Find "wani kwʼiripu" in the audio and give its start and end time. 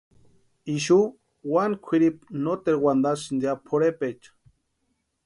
1.51-2.23